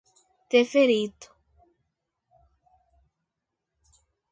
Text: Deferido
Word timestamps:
Deferido 0.49 1.29